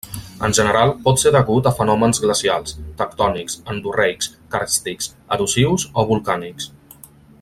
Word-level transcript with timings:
En 0.45 0.53
general, 0.59 0.93
pot 1.07 1.19
ser 1.23 1.33
degut 1.35 1.67
a 1.69 1.73
fenòmens 1.81 2.21
glacials, 2.23 2.73
tectònics, 3.03 3.59
endorreics, 3.75 4.31
càrstics, 4.57 5.11
erosius 5.37 5.87
o 5.91 6.07
volcànics. 6.15 6.73